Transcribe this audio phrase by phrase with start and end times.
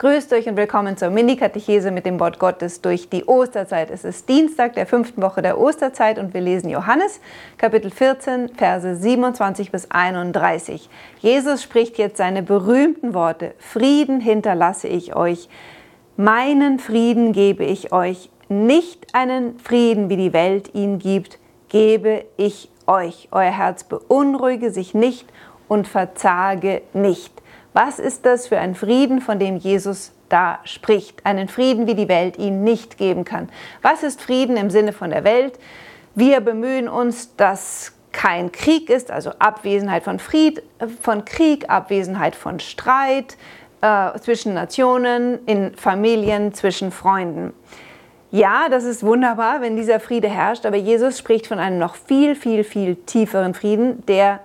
[0.00, 3.90] Grüßt euch und willkommen zur Mini-Katechese mit dem Wort Gottes durch die Osterzeit.
[3.90, 7.20] Es ist Dienstag der fünften Woche der Osterzeit und wir lesen Johannes
[7.58, 10.88] Kapitel 14, Verse 27 bis 31.
[11.18, 13.52] Jesus spricht jetzt seine berühmten Worte.
[13.58, 15.50] Frieden hinterlasse ich euch,
[16.16, 21.38] meinen Frieden gebe ich euch, nicht einen Frieden, wie die Welt ihn gibt,
[21.68, 23.28] gebe ich euch.
[23.32, 25.28] Euer Herz beunruhige sich nicht
[25.68, 27.34] und verzage nicht.
[27.72, 31.24] Was ist das für ein Frieden, von dem Jesus da spricht?
[31.24, 33.48] Einen Frieden, wie die Welt ihn nicht geben kann.
[33.82, 35.58] Was ist Frieden im Sinne von der Welt?
[36.14, 40.62] Wir bemühen uns, dass kein Krieg ist, also Abwesenheit von, Fried,
[41.00, 43.36] von Krieg, Abwesenheit von Streit
[43.82, 47.52] äh, zwischen Nationen, in Familien, zwischen Freunden.
[48.32, 52.34] Ja, das ist wunderbar, wenn dieser Friede herrscht, aber Jesus spricht von einem noch viel,
[52.34, 54.40] viel, viel tieferen Frieden, der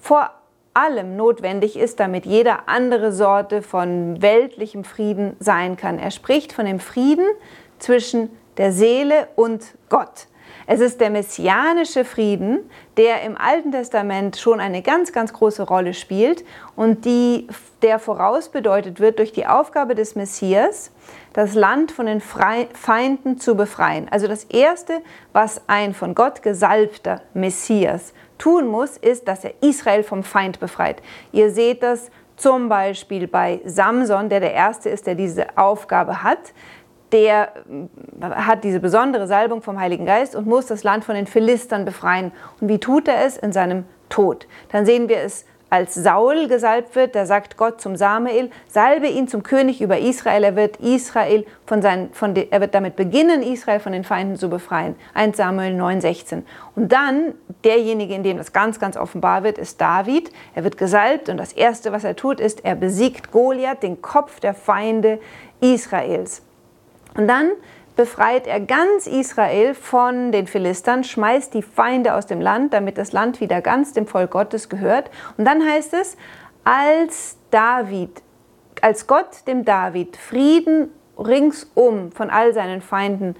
[0.00, 0.30] vor
[0.74, 5.98] allem notwendig ist, damit jeder andere Sorte von weltlichem Frieden sein kann.
[5.98, 7.26] Er spricht von dem Frieden
[7.78, 10.26] zwischen der Seele und Gott.
[10.66, 15.92] Es ist der messianische Frieden, der im Alten Testament schon eine ganz, ganz große Rolle
[15.92, 17.48] spielt und die,
[17.82, 20.90] der vorausbedeutet wird durch die Aufgabe des Messias,
[21.34, 24.08] das Land von den Feinden zu befreien.
[24.10, 25.02] Also das Erste,
[25.32, 31.02] was ein von Gott gesalbter Messias tun muss, ist, dass er Israel vom Feind befreit.
[31.32, 36.52] Ihr seht das zum Beispiel bei Samson, der der Erste ist, der diese Aufgabe hat.
[37.12, 37.52] Der
[38.20, 41.84] äh, hat diese besondere Salbung vom Heiligen Geist und muss das Land von den Philistern
[41.84, 42.32] befreien.
[42.60, 43.36] Und wie tut er es?
[43.36, 44.46] In seinem Tod.
[44.70, 45.44] Dann sehen wir es
[45.74, 50.44] als Saul gesalbt wird, da sagt Gott zum Samuel, salbe ihn zum König über Israel,
[50.44, 54.36] er wird Israel von seinen, von de, er wird damit beginnen, Israel von den Feinden
[54.36, 54.94] zu befreien.
[55.14, 56.42] 1 Samuel 9,16.
[56.76, 60.30] Und dann, derjenige, in dem das ganz, ganz offenbar wird, ist David.
[60.54, 64.38] Er wird gesalbt und das Erste, was er tut, ist, er besiegt Goliath, den Kopf
[64.38, 65.18] der Feinde
[65.60, 66.42] Israels.
[67.16, 67.50] Und dann
[67.96, 73.12] befreit er ganz Israel von den Philistern, schmeißt die Feinde aus dem Land, damit das
[73.12, 75.10] Land wieder ganz dem Volk Gottes gehört.
[75.36, 76.16] Und dann heißt es,
[76.64, 78.22] als David,
[78.80, 83.36] als Gott dem David Frieden ringsum von all seinen Feinden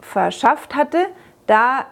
[0.00, 0.98] verschafft hatte,
[1.46, 1.86] da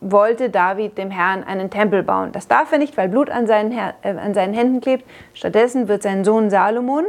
[0.00, 2.30] wollte David dem Herrn einen Tempel bauen.
[2.32, 5.04] Das darf er nicht, weil Blut an seinen, äh, an seinen Händen klebt.
[5.34, 7.06] Stattdessen wird sein Sohn Salomon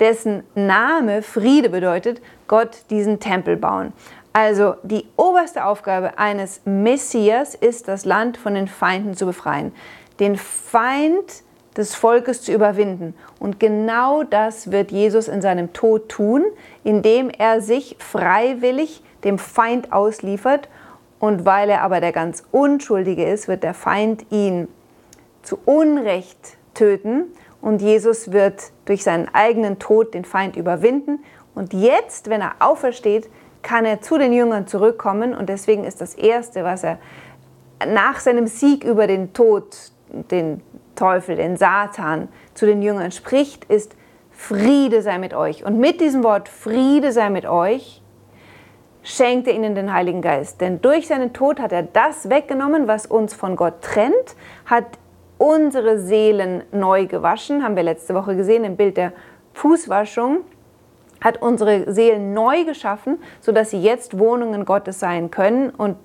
[0.00, 3.92] dessen Name Friede bedeutet, Gott diesen Tempel bauen.
[4.32, 9.72] Also die oberste Aufgabe eines Messias ist, das Land von den Feinden zu befreien,
[10.18, 11.44] den Feind
[11.76, 13.14] des Volkes zu überwinden.
[13.38, 16.44] Und genau das wird Jesus in seinem Tod tun,
[16.82, 20.68] indem er sich freiwillig dem Feind ausliefert.
[21.18, 24.68] Und weil er aber der ganz Unschuldige ist, wird der Feind ihn
[25.42, 27.26] zu Unrecht töten
[27.64, 31.24] und Jesus wird durch seinen eigenen Tod den Feind überwinden.
[31.54, 33.30] Und jetzt, wenn er aufersteht,
[33.62, 35.34] kann er zu den Jüngern zurückkommen.
[35.34, 36.98] Und deswegen ist das Erste, was er
[37.86, 39.64] nach seinem Sieg über den Tod,
[40.30, 40.60] den
[40.94, 43.96] Teufel, den Satan zu den Jüngern spricht, ist
[44.30, 45.64] Friede sei mit euch.
[45.64, 48.02] Und mit diesem Wort Friede sei mit euch
[49.02, 50.60] schenkt er ihnen den Heiligen Geist.
[50.60, 54.36] Denn durch seinen Tod hat er das weggenommen, was uns von Gott trennt,
[54.66, 54.84] hat
[55.38, 59.12] unsere Seelen neu gewaschen, haben wir letzte Woche gesehen im Bild der
[59.54, 60.38] Fußwaschung,
[61.20, 65.70] hat unsere Seelen neu geschaffen, sodass sie jetzt Wohnungen Gottes sein können.
[65.70, 65.96] Und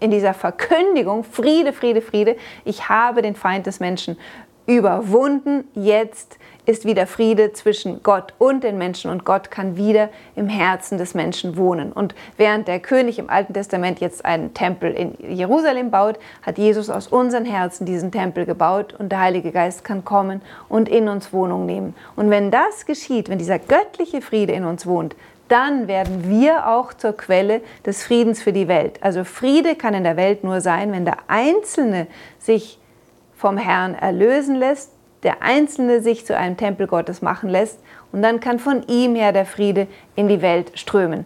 [0.00, 4.16] in dieser Verkündigung, Friede, Friede, Friede, ich habe den Feind des Menschen
[4.68, 5.64] überwunden.
[5.74, 10.98] Jetzt ist wieder Friede zwischen Gott und den Menschen und Gott kann wieder im Herzen
[10.98, 11.90] des Menschen wohnen.
[11.90, 16.90] Und während der König im Alten Testament jetzt einen Tempel in Jerusalem baut, hat Jesus
[16.90, 21.32] aus unseren Herzen diesen Tempel gebaut und der Heilige Geist kann kommen und in uns
[21.32, 21.94] Wohnung nehmen.
[22.14, 25.16] Und wenn das geschieht, wenn dieser göttliche Friede in uns wohnt,
[25.48, 28.98] dann werden wir auch zur Quelle des Friedens für die Welt.
[29.02, 32.06] Also Friede kann in der Welt nur sein, wenn der Einzelne
[32.38, 32.78] sich
[33.38, 34.90] vom Herrn erlösen lässt,
[35.22, 37.78] der Einzelne sich zu einem Tempel Gottes machen lässt
[38.12, 39.86] und dann kann von ihm her der Friede
[40.16, 41.24] in die Welt strömen.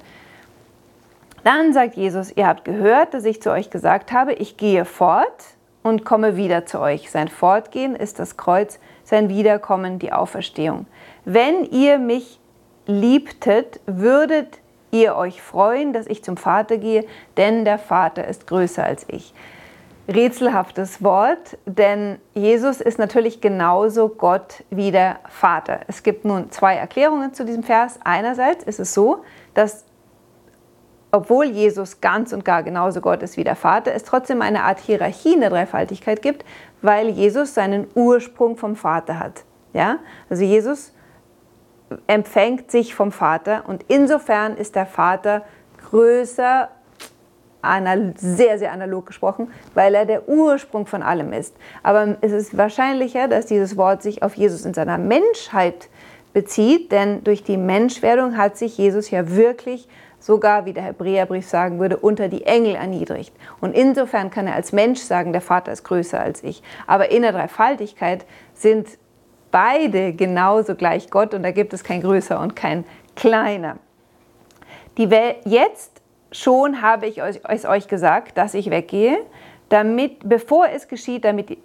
[1.42, 5.42] Dann sagt Jesus, ihr habt gehört, dass ich zu euch gesagt habe, ich gehe fort
[5.82, 7.10] und komme wieder zu euch.
[7.10, 10.86] Sein Fortgehen ist das Kreuz, sein Wiederkommen die Auferstehung.
[11.24, 12.38] Wenn ihr mich
[12.86, 14.58] liebtet, würdet
[14.90, 17.06] ihr euch freuen, dass ich zum Vater gehe,
[17.38, 19.32] denn der Vater ist größer als ich
[20.08, 25.80] rätselhaftes Wort, denn Jesus ist natürlich genauso Gott wie der Vater.
[25.86, 28.00] Es gibt nun zwei Erklärungen zu diesem Vers.
[28.02, 29.22] Einerseits ist es so,
[29.54, 29.84] dass
[31.14, 34.80] obwohl Jesus ganz und gar genauso Gott ist wie der Vater, es trotzdem eine Art
[34.80, 36.44] Hierarchie in der Dreifaltigkeit gibt,
[36.80, 39.44] weil Jesus seinen Ursprung vom Vater hat.
[39.74, 39.98] Ja?
[40.30, 40.94] Also Jesus
[42.06, 45.42] empfängt sich vom Vater und insofern ist der Vater
[45.90, 46.70] größer,
[48.16, 51.54] sehr, sehr analog gesprochen, weil er der Ursprung von allem ist.
[51.82, 55.88] Aber es ist wahrscheinlicher, dass dieses Wort sich auf Jesus in seiner Menschheit
[56.32, 59.88] bezieht, denn durch die Menschwerdung hat sich Jesus ja wirklich
[60.18, 63.34] sogar, wie der Hebräerbrief sagen würde, unter die Engel erniedrigt.
[63.60, 66.62] Und insofern kann er als Mensch sagen, der Vater ist größer als ich.
[66.86, 68.24] Aber in der Dreifaltigkeit
[68.54, 68.86] sind
[69.50, 72.84] beide genauso gleich Gott und da gibt es kein größer und kein
[73.16, 73.76] kleiner.
[74.96, 76.01] Die Welt, jetzt
[76.32, 79.18] schon habe ich es euch gesagt, dass ich weggehe,
[79.68, 81.56] damit, bevor es geschieht, damit,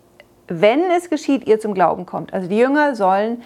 [0.47, 2.33] wenn es geschieht, ihr zum Glauben kommt.
[2.33, 3.41] Also die Jünger sollen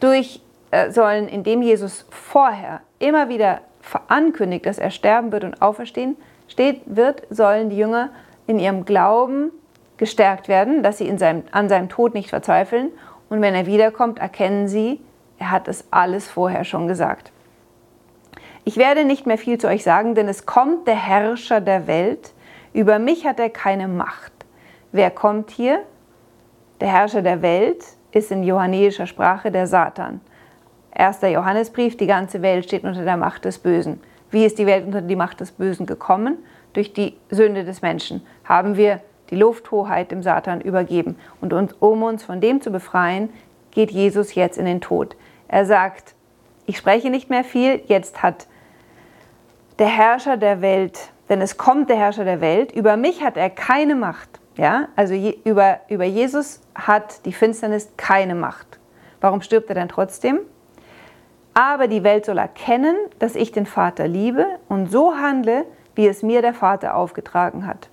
[0.00, 0.40] durch,
[0.70, 6.16] äh, sollen, indem Jesus vorher immer wieder verankündigt, dass er sterben wird und auferstehen
[6.48, 8.10] steht, wird, sollen die Jünger
[8.46, 9.50] in ihrem Glauben
[9.96, 12.90] gestärkt werden, dass sie in seinem, an seinem Tod nicht verzweifeln.
[13.28, 15.00] Und wenn er wiederkommt, erkennen sie,
[15.38, 17.32] er hat es alles vorher schon gesagt.
[18.68, 22.32] Ich werde nicht mehr viel zu euch sagen, denn es kommt der Herrscher der Welt.
[22.72, 24.32] Über mich hat er keine Macht.
[24.90, 25.84] Wer kommt hier?
[26.80, 30.20] Der Herrscher der Welt ist in johannäischer Sprache der Satan.
[30.92, 34.00] Erster Johannesbrief, die ganze Welt steht unter der Macht des Bösen.
[34.32, 36.36] Wie ist die Welt unter die Macht des Bösen gekommen?
[36.72, 41.14] Durch die Sünde des Menschen haben wir die Lufthoheit dem Satan übergeben.
[41.40, 43.28] Und uns, um uns von dem zu befreien,
[43.70, 45.14] geht Jesus jetzt in den Tod.
[45.46, 46.16] Er sagt,
[46.66, 48.48] ich spreche nicht mehr viel, jetzt hat
[49.78, 53.50] der Herrscher der Welt, denn es kommt der Herrscher der Welt, über mich hat er
[53.50, 54.40] keine Macht.
[54.56, 58.78] Ja, also je, über, über Jesus hat die Finsternis keine Macht.
[59.20, 60.40] Warum stirbt er dann trotzdem?
[61.52, 66.22] Aber die Welt soll erkennen, dass ich den Vater liebe und so handle, wie es
[66.22, 67.88] mir der Vater aufgetragen hat.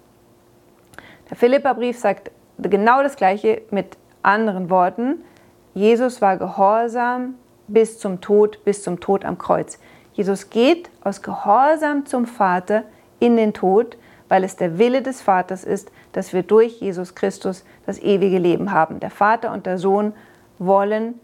[1.29, 5.23] Der Philipperbrief sagt genau das Gleiche mit anderen Worten.
[5.73, 7.35] Jesus war gehorsam
[7.67, 9.79] bis zum Tod, bis zum Tod am Kreuz.
[10.13, 12.83] Jesus geht aus Gehorsam zum Vater
[13.19, 13.97] in den Tod,
[14.29, 18.71] weil es der Wille des Vaters ist, dass wir durch Jesus Christus das ewige Leben
[18.71, 18.99] haben.
[18.99, 20.13] Der Vater und der Sohn
[20.59, 21.19] wollen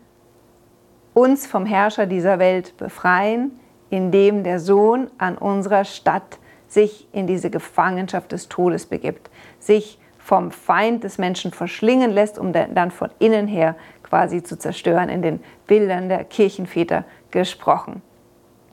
[1.13, 3.59] uns vom Herrscher dieser Welt befreien,
[3.89, 10.51] indem der Sohn an unserer Stadt sich in diese Gefangenschaft des Todes begibt, sich vom
[10.51, 15.39] Feind des Menschen verschlingen lässt, um dann von innen her quasi zu zerstören, in den
[15.65, 18.03] Bildern der Kirchenväter gesprochen.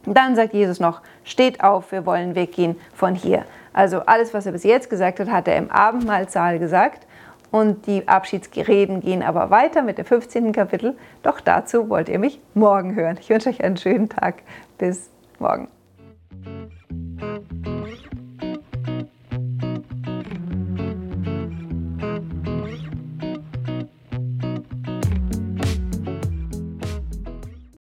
[0.07, 3.45] Dann sagt Jesus noch, steht auf, wir wollen weggehen von hier.
[3.73, 7.07] Also alles, was er bis jetzt gesagt hat, hat er im Abendmahlsaal gesagt.
[7.51, 10.53] Und die Abschiedsreden gehen aber weiter mit dem 15.
[10.53, 10.97] Kapitel.
[11.23, 13.19] Doch dazu wollt ihr mich morgen hören.
[13.21, 14.43] Ich wünsche euch einen schönen Tag.
[14.79, 15.76] Bis morgen.